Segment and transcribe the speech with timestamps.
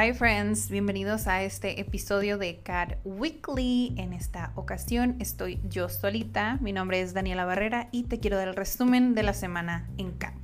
[0.00, 3.94] Hi friends, bienvenidos a este episodio de Cat Weekly.
[3.96, 6.56] En esta ocasión estoy yo solita.
[6.60, 10.12] Mi nombre es Daniela Barrera y te quiero dar el resumen de la semana en
[10.12, 10.34] Cat.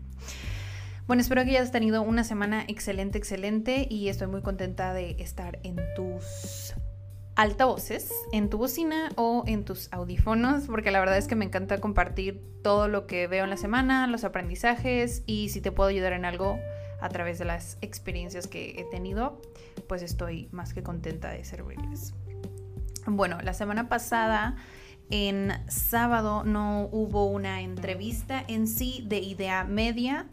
[1.07, 5.61] Bueno, espero que hayas tenido una semana excelente, excelente y estoy muy contenta de estar
[5.63, 6.75] en tus
[7.37, 11.79] altavoces, en tu bocina o en tus audífonos, porque la verdad es que me encanta
[11.79, 16.13] compartir todo lo que veo en la semana, los aprendizajes y si te puedo ayudar
[16.13, 16.59] en algo
[17.05, 19.43] a través de las experiencias que he tenido,
[19.89, 22.15] pues estoy más que contenta de servirles.
[23.07, 24.57] Bueno, la semana pasada,
[25.11, 30.29] en sábado, no hubo una entrevista en sí de idea media,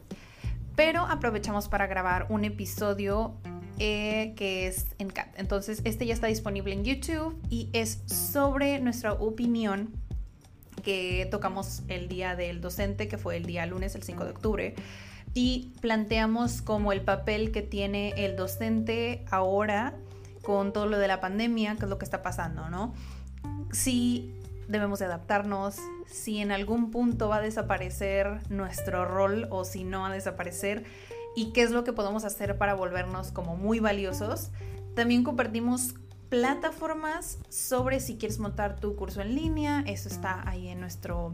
[0.77, 3.35] pero aprovechamos para grabar un episodio
[3.77, 5.27] eh, que es en CAT.
[5.35, 9.89] Entonces, este ya está disponible en YouTube y es sobre nuestra opinión
[10.83, 14.75] que tocamos el día del docente, que fue el día lunes, el 5 de octubre
[15.33, 19.95] y planteamos como el papel que tiene el docente ahora
[20.41, 22.93] con todo lo de la pandemia, que es lo que está pasando, ¿no?
[23.71, 24.33] Si
[24.67, 30.01] debemos de adaptarnos, si en algún punto va a desaparecer nuestro rol o si no
[30.01, 30.83] va a desaparecer
[31.35, 34.51] y qué es lo que podemos hacer para volvernos como muy valiosos.
[34.95, 35.95] También compartimos
[36.29, 41.33] plataformas sobre si quieres montar tu curso en línea, eso está ahí en nuestro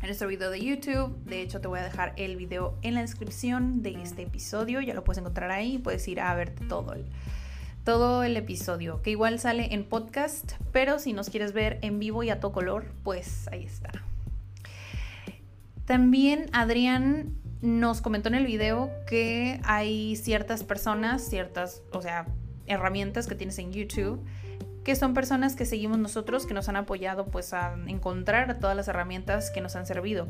[0.00, 1.16] en nuestro video de YouTube.
[1.24, 4.80] De hecho, te voy a dejar el video en la descripción de este episodio.
[4.80, 5.78] Ya lo puedes encontrar ahí.
[5.78, 7.06] Puedes ir a ver todo el,
[7.84, 10.52] todo el episodio, que igual sale en podcast.
[10.72, 13.90] Pero si nos quieres ver en vivo y a todo color, pues ahí está.
[15.84, 22.26] También Adrián nos comentó en el video que hay ciertas personas, ciertas, o sea,
[22.66, 24.24] herramientas que tienes en YouTube
[24.84, 28.86] que son personas que seguimos nosotros, que nos han apoyado pues a encontrar todas las
[28.86, 30.28] herramientas que nos han servido.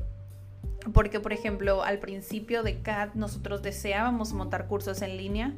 [0.92, 5.54] Porque, por ejemplo, al principio de CAD nosotros deseábamos montar cursos en línea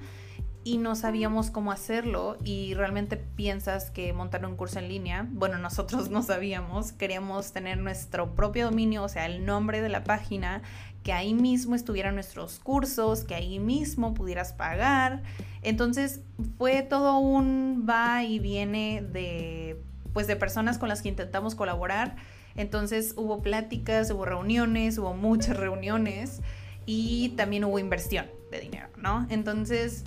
[0.66, 5.58] y no sabíamos cómo hacerlo y realmente piensas que montar un curso en línea, bueno,
[5.58, 10.62] nosotros no sabíamos, queríamos tener nuestro propio dominio, o sea, el nombre de la página,
[11.04, 15.22] que ahí mismo estuvieran nuestros cursos, que ahí mismo pudieras pagar.
[15.62, 16.22] Entonces
[16.58, 19.80] fue todo un va y viene de
[20.12, 22.16] pues de personas con las que intentamos colaborar.
[22.56, 26.40] Entonces hubo pláticas, hubo reuniones, hubo muchas reuniones
[26.86, 29.26] y también hubo inversión de dinero, ¿no?
[29.30, 30.04] Entonces,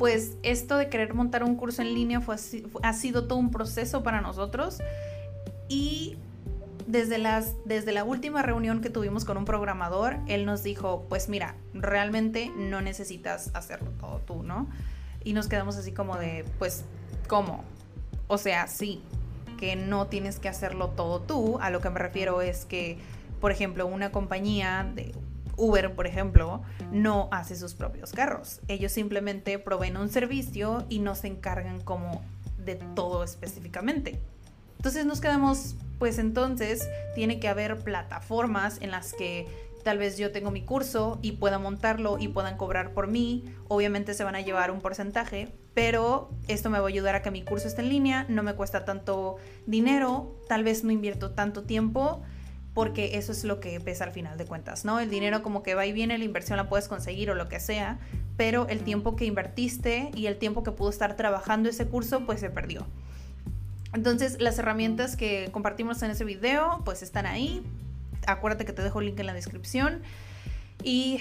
[0.00, 2.36] pues esto de querer montar un curso en línea fue,
[2.82, 4.78] ha sido todo un proceso para nosotros
[5.68, 6.16] y
[6.86, 11.28] desde, las, desde la última reunión que tuvimos con un programador, él nos dijo, pues
[11.28, 14.70] mira, realmente no necesitas hacerlo todo tú, ¿no?
[15.22, 16.86] Y nos quedamos así como de, pues,
[17.28, 17.62] ¿cómo?
[18.26, 19.02] O sea, sí,
[19.58, 21.58] que no tienes que hacerlo todo tú.
[21.60, 22.96] A lo que me refiero es que,
[23.38, 25.12] por ejemplo, una compañía de
[25.60, 28.60] Uber, por ejemplo, no hace sus propios carros.
[28.66, 32.22] Ellos simplemente proveen un servicio y no se encargan como
[32.58, 34.20] de todo específicamente.
[34.78, 39.46] Entonces nos quedamos, pues entonces tiene que haber plataformas en las que
[39.84, 43.44] tal vez yo tengo mi curso y pueda montarlo y puedan cobrar por mí.
[43.68, 47.30] Obviamente se van a llevar un porcentaje, pero esto me va a ayudar a que
[47.30, 51.64] mi curso esté en línea, no me cuesta tanto dinero, tal vez no invierto tanto
[51.64, 52.22] tiempo
[52.80, 55.00] porque eso es lo que pesa al final de cuentas, ¿no?
[55.00, 57.60] El dinero como que va y viene, la inversión la puedes conseguir o lo que
[57.60, 57.98] sea,
[58.38, 62.40] pero el tiempo que invertiste y el tiempo que pudo estar trabajando ese curso, pues
[62.40, 62.86] se perdió.
[63.92, 67.62] Entonces, las herramientas que compartimos en ese video, pues están ahí.
[68.26, 70.00] Acuérdate que te dejo el link en la descripción.
[70.82, 71.20] Y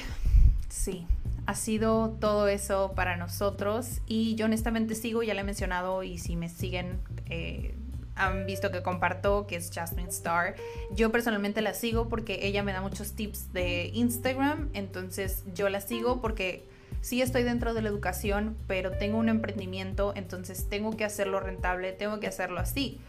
[0.69, 1.06] sí,
[1.45, 4.00] ha sido todo eso para nosotros.
[4.07, 7.75] Y yo honestamente sigo, ya le he mencionado, y si me siguen, eh,
[8.19, 10.56] han visto que comparto, que es Jasmine Star.
[10.92, 14.69] Yo personalmente la sigo porque ella me da muchos tips de Instagram.
[14.74, 16.68] Entonces, yo la sigo porque
[17.01, 21.94] sí estoy dentro de la educación, pero tengo un emprendimiento, entonces tengo que hacerlo rentable,
[21.94, 23.00] tengo que hacerlo así.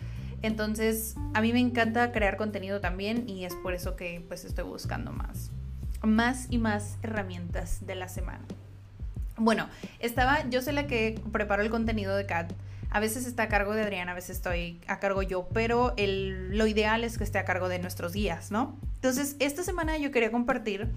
[0.43, 4.65] Entonces, a mí me encanta crear contenido también y es por eso que pues estoy
[4.65, 5.51] buscando más,
[6.03, 8.45] más y más herramientas de la semana.
[9.37, 9.69] Bueno,
[9.99, 12.53] estaba, yo soy la que preparó el contenido de CAT,
[12.91, 16.67] A veces está a cargo de Adrián, a veces estoy a cargo yo, pero lo
[16.67, 18.77] ideal es que esté a cargo de nuestros guías, ¿no?
[18.97, 20.89] Entonces, esta semana yo quería compartir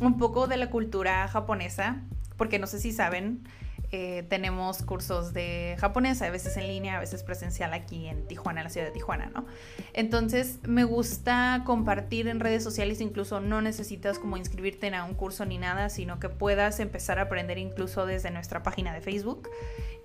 [0.00, 2.00] un poco de la cultura japonesa,
[2.38, 3.46] porque no sé si saben,
[3.94, 8.60] eh, tenemos cursos de japonés, a veces en línea, a veces presencial aquí en Tijuana,
[8.60, 9.44] en la ciudad de Tijuana, ¿no?
[9.92, 15.44] Entonces me gusta compartir en redes sociales, incluso no necesitas como inscribirte en un curso
[15.44, 19.50] ni nada, sino que puedas empezar a aprender incluso desde nuestra página de Facebook.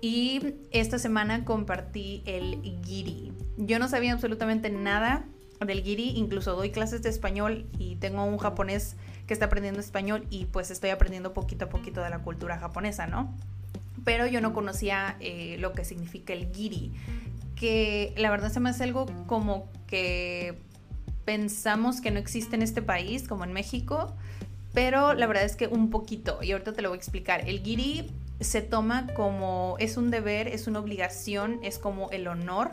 [0.02, 3.32] Y esta semana compartí el giri.
[3.56, 5.24] Yo no sabía absolutamente nada
[5.66, 8.96] del giri, incluso doy clases de español y tengo un japonés
[9.26, 13.06] que está aprendiendo español y pues estoy aprendiendo poquito a poquito de la cultura japonesa,
[13.06, 13.34] ¿no?
[14.04, 16.92] Pero yo no conocía eh, lo que significa el giri,
[17.54, 20.58] que la verdad se me hace algo como que
[21.24, 24.14] pensamos que no existe en este país, como en México,
[24.72, 27.48] pero la verdad es que un poquito, y ahorita te lo voy a explicar.
[27.48, 28.10] El giri
[28.40, 32.70] se toma como, es un deber, es una obligación, es como el honor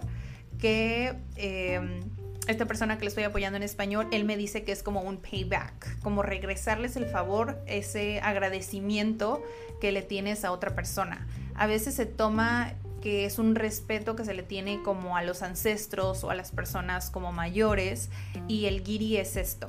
[0.59, 1.15] que...
[1.35, 2.01] Eh,
[2.47, 5.17] esta persona que le estoy apoyando en español, él me dice que es como un
[5.17, 9.43] payback, como regresarles el favor, ese agradecimiento
[9.81, 11.27] que le tienes a otra persona.
[11.55, 15.43] A veces se toma que es un respeto que se le tiene como a los
[15.43, 18.09] ancestros o a las personas como mayores
[18.47, 19.67] y el giri es esto.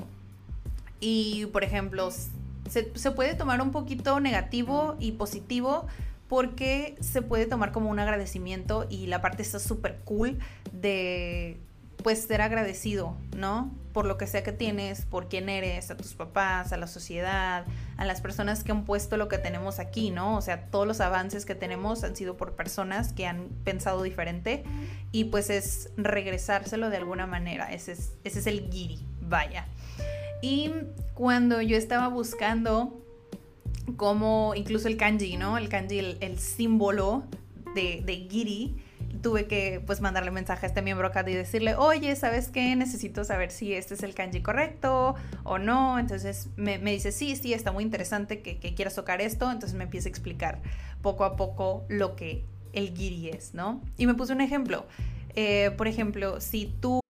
[1.00, 5.86] Y por ejemplo, se, se puede tomar un poquito negativo y positivo
[6.28, 10.38] porque se puede tomar como un agradecimiento y la parte está súper cool
[10.72, 11.58] de
[12.02, 13.74] pues ser agradecido, ¿no?
[13.92, 17.64] Por lo que sea que tienes, por quién eres, a tus papás, a la sociedad,
[17.96, 20.36] a las personas que han puesto lo que tenemos aquí, ¿no?
[20.36, 24.64] O sea, todos los avances que tenemos han sido por personas que han pensado diferente
[25.12, 29.66] y pues es regresárselo de alguna manera, ese es, ese es el giri, vaya.
[30.42, 30.70] Y
[31.14, 33.02] cuando yo estaba buscando
[33.96, 35.56] como incluso el kanji, ¿no?
[35.56, 37.24] El kanji, el, símbolo
[37.74, 38.76] de, de giri,
[39.22, 42.76] tuve que pues mandarle mensaje a este miembro acá y decirle, oye, ¿sabes qué?
[42.76, 45.14] Necesito saber si este es el kanji correcto
[45.44, 45.98] o no.
[45.98, 49.50] Entonces me, dice, sí, sí, está muy interesante que, quieras tocar esto.
[49.50, 50.60] Entonces me empieza a explicar
[51.02, 53.80] poco a poco lo que el giri es, ¿no?
[53.96, 54.86] Y me puse un ejemplo.
[55.34, 57.00] Eh, por ejemplo, si tú...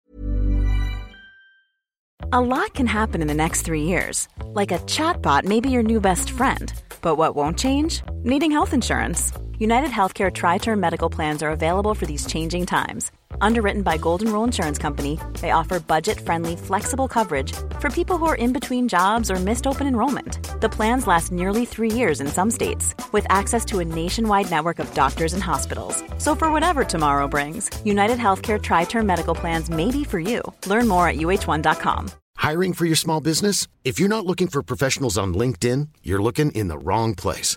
[2.32, 4.28] A lot can happen in the next three years.
[4.54, 6.72] Like a chatbot may be your new best friend.
[7.00, 8.02] But what won't change?
[8.24, 9.32] Needing health insurance.
[9.58, 13.10] United Healthcare Tri Term Medical Plans are available for these changing times.
[13.40, 18.26] Underwritten by Golden Rule Insurance Company, they offer budget friendly, flexible coverage for people who
[18.26, 20.60] are in between jobs or missed open enrollment.
[20.60, 24.78] The plans last nearly three years in some states, with access to a nationwide network
[24.78, 26.02] of doctors and hospitals.
[26.18, 30.42] So, for whatever tomorrow brings, United Healthcare Tri Term Medical Plans may be for you.
[30.66, 32.10] Learn more at uh1.com.
[32.36, 33.68] Hiring for your small business?
[33.84, 37.56] If you're not looking for professionals on LinkedIn, you're looking in the wrong place.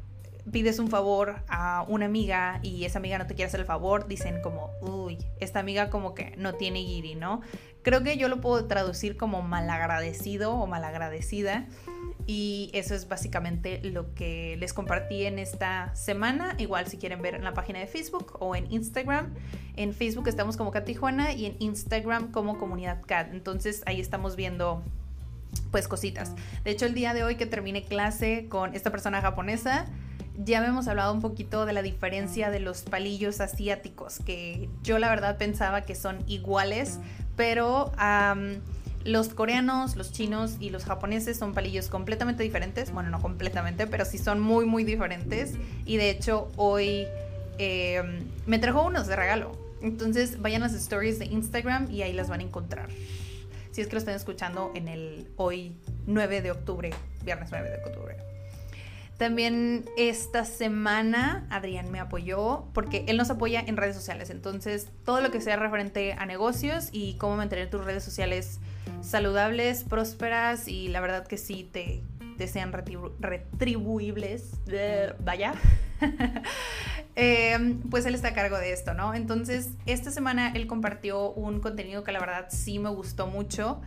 [0.51, 4.07] Pides un favor a una amiga y esa amiga no te quiere hacer el favor,
[4.07, 7.41] dicen como, uy, esta amiga como que no tiene guiri, ¿no?
[7.83, 11.67] Creo que yo lo puedo traducir como malagradecido o malagradecida.
[12.27, 16.55] Y eso es básicamente lo que les compartí en esta semana.
[16.59, 19.33] Igual si quieren ver en la página de Facebook o en Instagram.
[19.75, 23.29] En Facebook estamos como Cat Tijuana y en Instagram como Comunidad Cat.
[23.33, 24.83] Entonces ahí estamos viendo
[25.71, 26.35] pues cositas.
[26.63, 29.87] De hecho el día de hoy que terminé clase con esta persona japonesa,
[30.37, 35.09] ya habíamos hablado un poquito de la diferencia de los palillos asiáticos, que yo la
[35.09, 36.99] verdad pensaba que son iguales,
[37.35, 37.91] pero
[39.03, 42.91] los coreanos, los chinos y los japoneses son palillos completamente diferentes.
[42.91, 45.55] Bueno, no completamente, pero sí son muy, muy diferentes.
[45.85, 47.07] Y de hecho, hoy
[47.57, 49.51] em, me trajo unos de regalo.
[49.81, 52.89] Entonces vayan a las stories de Instagram y ahí las van a encontrar.
[53.71, 56.91] Si es que lo están escuchando en el hoy 9 de octubre,
[57.23, 58.17] viernes 9 de octubre.
[59.21, 64.31] También esta semana Adrián me apoyó porque él nos apoya en redes sociales.
[64.31, 68.59] Entonces, todo lo que sea referente a negocios y cómo mantener tus redes sociales
[69.01, 72.01] saludables, prósperas y la verdad que sí te,
[72.47, 74.53] sean retribuibles,
[75.23, 75.53] vaya,
[77.15, 79.13] em, pues él está a cargo de esto, ¿no?
[79.13, 83.81] Entonces, esta semana él compartió un contenido que la verdad sí me gustó mucho.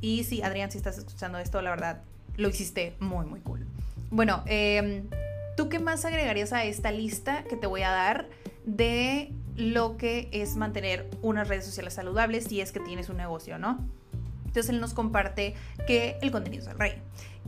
[0.00, 2.00] Y sí, Adrián, si estás escuchando esto, la verdad,
[2.38, 3.66] lo hiciste muy, muy cool.
[4.10, 5.08] Bueno, em,
[5.56, 8.28] ¿tú qué más agregarías a esta lista que te voy a dar
[8.64, 13.58] de lo que es mantener unas redes sociales saludables si es que tienes un negocio,
[13.58, 13.78] ¿no?
[14.46, 15.54] Entonces él nos comparte
[15.86, 16.94] que el contenido es el rey.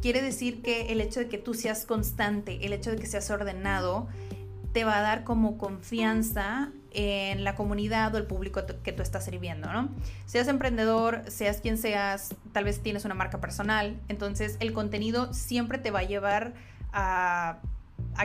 [0.00, 3.28] Quiere decir que el hecho de que tú seas constante, el hecho de que seas
[3.30, 4.06] ordenado,
[4.72, 9.24] te va a dar como confianza en la comunidad o el público que tú estás
[9.24, 9.88] sirviendo, ¿no?
[10.26, 15.78] Seas emprendedor, seas quien seas, tal vez tienes una marca personal, entonces el contenido siempre
[15.78, 16.54] te va a llevar
[16.92, 17.58] a,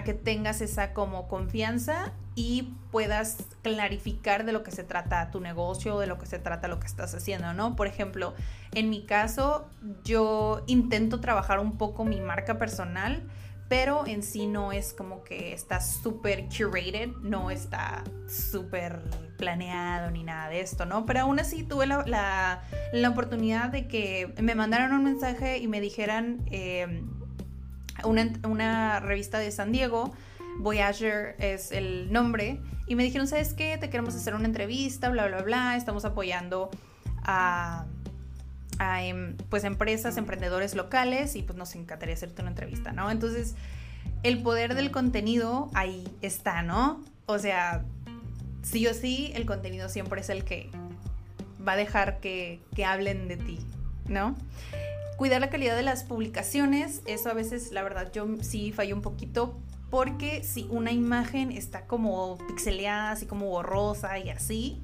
[0.03, 5.99] que tengas esa como confianza y puedas clarificar de lo que se trata tu negocio,
[5.99, 7.75] de lo que se trata lo que estás haciendo, ¿no?
[7.75, 8.33] Por ejemplo,
[8.73, 9.69] en mi caso,
[10.03, 13.23] yo intento trabajar un poco mi marca personal,
[13.69, 19.01] pero en sí no es como que está súper curated, no está súper
[19.37, 21.05] planeado ni nada de esto, ¿no?
[21.05, 22.61] Pero aún así tuve la,
[23.09, 27.09] oportunidad de que me mandaran un mensaje y me dijeran em,
[28.03, 30.13] una, una revista de San Diego,
[30.59, 33.77] Voyager es el nombre, y me dijeron, ¿sabes qué?
[33.77, 36.69] Te queremos hacer una entrevista, bla, bla, bla, estamos apoyando
[37.23, 37.85] a
[38.79, 43.09] a em, pues empresas, emprendedores locales y pues nos encantaría hacerte una entrevista, ¿no?
[43.09, 43.55] Entonces,
[44.23, 47.03] el poder del contenido ahí está, ¿no?
[47.25, 47.83] O sea,
[48.63, 50.69] sí o sí, el contenido siempre es el que
[51.65, 53.59] va a dejar que, que hablen de ti,
[54.07, 54.35] ¿no?
[55.17, 59.01] Cuidar la calidad de las publicaciones, eso a veces, la verdad, yo sí fallo un
[59.01, 59.57] poquito
[59.89, 64.81] porque si una imagen está como pixeleada, así como borrosa y así,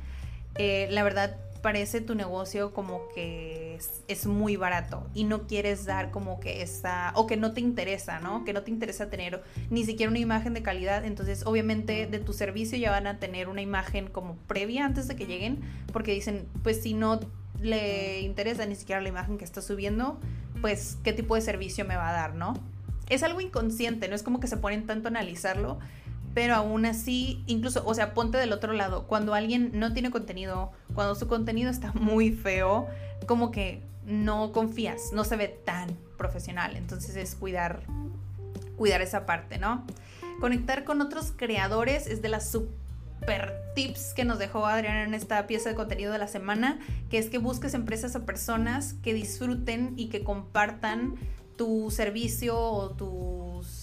[0.55, 3.79] eh, la verdad parece tu negocio como que
[4.09, 8.19] es, muy barato y no quieres dar como que esa, o que no te interesa,
[8.19, 8.43] ¿no?
[8.43, 12.33] Que no te interesa tener ni siquiera una imagen de calidad, entonces obviamente de tu
[12.33, 15.61] servicio ya van a tener una imagen como previa antes de que lleguen,
[15.93, 17.21] porque dicen, pues si no
[17.61, 20.19] le interesa ni siquiera la imagen que está subiendo,
[20.59, 22.55] pues qué tipo de servicio me va a dar, ¿no?
[23.07, 25.79] Es algo inconsciente, no es como que se ponen tanto a analizarlo,
[26.33, 30.71] pero aún así, incluso, o sea, ponte del otro lado, cuando alguien no tiene contenido,
[30.95, 32.87] cuando su contenido está muy feo,
[33.27, 37.83] como que no confías, no se ve tan profesional, entonces es cuidar,
[38.77, 39.85] cuidar esa parte, ¿no?
[40.39, 45.45] Conectar con otros creadores es de las super tips que nos dejó Adriana en esta
[45.47, 49.93] pieza de contenido de la semana, que es que busques empresas o personas que disfruten
[49.95, 51.15] y que compartan
[51.55, 53.82] tu servicio o tus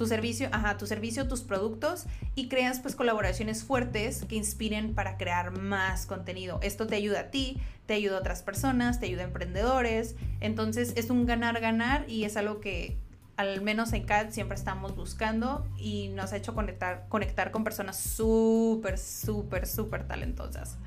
[0.00, 5.18] tu servicio, ajá, tu servicio, tus productos y creas pues colaboraciones fuertes que inspiren para
[5.18, 6.58] crear más contenido.
[6.62, 10.16] Esto te ayuda a ti, te ayuda a otras personas, te ayuda a emprendedores.
[10.40, 12.96] Entonces es un ganar-ganar y es algo que
[13.36, 17.98] al menos en CAD siempre estamos buscando y nos ha hecho conectar, conectar con personas
[17.98, 20.78] súper, súper, súper talentosas.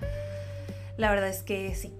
[0.97, 1.93] La verdad es que sí,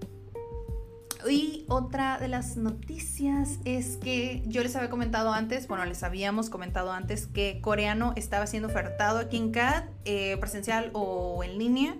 [1.30, 6.50] y otra de las noticias es que yo les había comentado antes, bueno, les habíamos
[6.50, 9.84] comentado antes que coreano estaba siendo ofertado aquí en CAD,
[10.39, 11.96] presencial o en línea,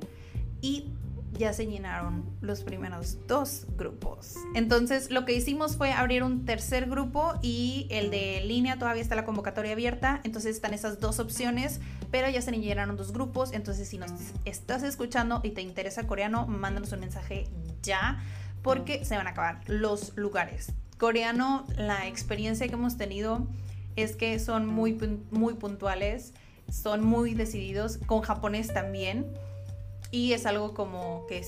[0.62, 0.90] y
[1.38, 4.36] ya se llenaron los primeros dos grupos.
[4.54, 9.16] Entonces lo que hicimos fue abrir un tercer grupo y el de línea todavía está
[9.16, 13.88] la convocatoria abierta, entonces están esas dos opciones, pero ya se llenaron dos grupos, entonces
[13.88, 14.12] si nos
[14.46, 17.48] estás escuchando y te interesa coreano, mándanos un mensaje
[17.82, 18.24] ya
[18.64, 20.72] porque se van a acabar los lugares.
[20.98, 23.46] Coreano, la experiencia que hemos tenido
[23.96, 24.94] es que son muy,
[25.32, 26.34] muy puntuales,
[26.72, 29.32] son muy decididos, con japonés también,
[30.10, 31.44] y es algo como que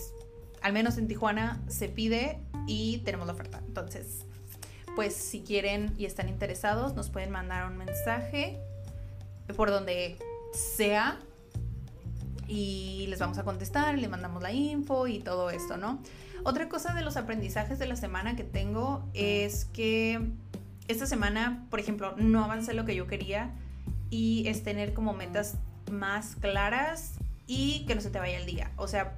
[0.65, 3.61] al menos en Tijuana, se pide y tenemos la oferta.
[3.67, 4.25] Entonces,
[4.95, 8.57] pues si quieren y están interesados, nos pueden mandar un mensaje
[9.55, 10.17] por donde
[10.53, 11.19] sea
[12.47, 16.01] y les vamos a contestar, le mandamos la info y todo esto, ¿no?
[16.45, 20.29] Otra cosa de los aprendizajes de la semana que tengo es que
[20.87, 23.49] esta semana, por ejemplo, no avancé lo que yo quería
[24.11, 25.55] y es tener como metas
[25.91, 27.13] más claras
[27.47, 28.69] y que no se te vaya el día.
[28.75, 29.15] O sea,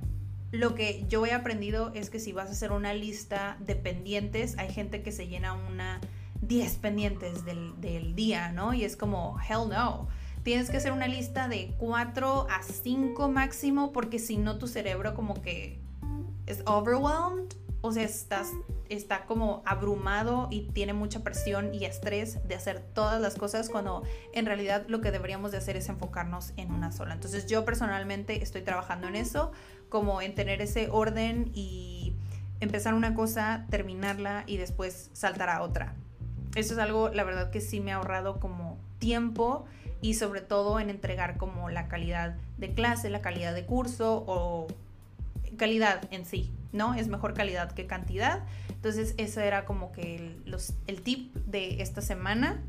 [0.53, 4.57] lo que yo he aprendido es que si vas a hacer una lista de pendientes,
[4.57, 5.99] hay gente que se llena una
[6.43, 8.73] 10 pendientes del, del día, ¿no?
[8.73, 10.07] Y es como, hell no.
[10.43, 15.13] Tienes que hacer una lista de 4 a 5 máximo porque si no tu cerebro
[15.13, 15.85] como que
[16.47, 18.51] es overwhelmed, o sea, estás,
[18.89, 24.03] está como abrumado y tiene mucha presión y estrés de hacer todas las cosas cuando
[24.33, 27.13] en realidad lo que deberíamos de hacer es enfocarnos en una sola.
[27.13, 29.51] Entonces yo personalmente estoy trabajando en eso,
[29.89, 32.15] como en tener ese orden y
[32.59, 35.93] empezar una cosa, terminarla y después saltar a otra.
[36.55, 39.65] Eso es algo, la verdad, que sí me ha ahorrado como tiempo
[40.01, 44.67] y sobre todo en entregar como la calidad de clase, la calidad de curso o
[45.57, 46.93] calidad en sí, ¿no?
[46.93, 48.43] Es mejor calidad que cantidad.
[48.69, 50.35] Entonces, eso era como que
[50.87, 52.63] el, tip de esta semana.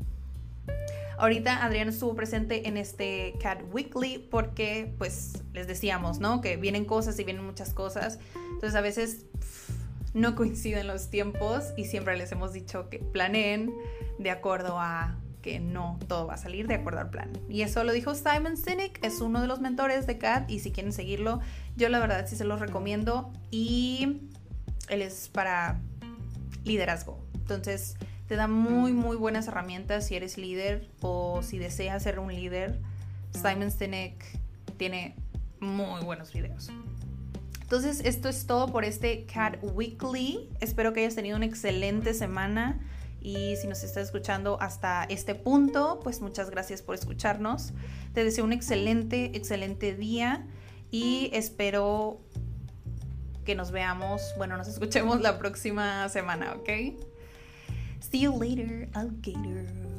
[1.17, 6.41] Ahorita Adrián estuvo presente en este Cat Weekly porque, pues, les decíamos, ¿no?
[6.41, 8.19] Que vienen cosas y vienen muchas cosas.
[8.53, 9.25] Entonces, a veces
[10.13, 13.73] no coinciden los tiempos y siempre les hemos dicho que planeen
[14.17, 17.31] de acuerdo a que no todo va a salir de acuerdo al plan.
[17.49, 20.71] Y eso lo dijo Simon Sinek, es uno de los mentores de Cat y si
[20.71, 21.39] quieren seguirlo,
[21.75, 24.21] yo la verdad sí se los recomiendo y
[24.89, 25.79] él es para
[26.63, 27.23] liderazgo.
[27.35, 27.95] Entonces
[28.27, 32.79] te da muy muy buenas herramientas si eres líder o si deseas ser un líder.
[33.31, 34.23] Simon Sinek
[34.77, 35.15] tiene
[35.59, 36.69] muy buenos videos.
[37.61, 40.49] Entonces, esto es todo por este Cat Weekly.
[40.59, 42.79] Espero que hayas tenido una excelente semana.
[43.21, 47.73] Y si nos estás escuchando hasta este punto, pues muchas gracias por escucharnos.
[48.13, 50.47] Te deseo un excelente, excelente día
[50.91, 52.21] y espero
[53.45, 56.69] que nos veamos, bueno, nos escuchemos la próxima semana, ¿ok?
[57.99, 59.98] See you later, alligator.